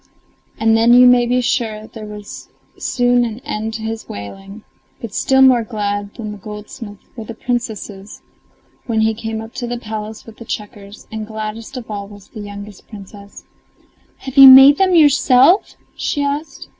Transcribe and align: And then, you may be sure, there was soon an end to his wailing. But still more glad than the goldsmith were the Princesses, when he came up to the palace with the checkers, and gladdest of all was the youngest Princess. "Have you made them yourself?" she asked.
And 0.57 0.75
then, 0.75 0.95
you 0.95 1.05
may 1.05 1.27
be 1.27 1.41
sure, 1.41 1.85
there 1.85 2.07
was 2.07 2.49
soon 2.75 3.23
an 3.23 3.37
end 3.41 3.75
to 3.75 3.83
his 3.83 4.09
wailing. 4.09 4.63
But 4.99 5.13
still 5.13 5.43
more 5.43 5.61
glad 5.63 6.15
than 6.15 6.31
the 6.31 6.39
goldsmith 6.39 6.97
were 7.15 7.25
the 7.25 7.35
Princesses, 7.35 8.23
when 8.87 9.01
he 9.01 9.13
came 9.13 9.41
up 9.41 9.53
to 9.53 9.67
the 9.67 9.77
palace 9.77 10.25
with 10.25 10.37
the 10.37 10.45
checkers, 10.45 11.05
and 11.11 11.27
gladdest 11.27 11.77
of 11.77 11.91
all 11.91 12.07
was 12.07 12.29
the 12.29 12.39
youngest 12.39 12.87
Princess. 12.87 13.43
"Have 14.17 14.37
you 14.37 14.47
made 14.47 14.79
them 14.79 14.95
yourself?" 14.95 15.75
she 15.95 16.23
asked. 16.23 16.67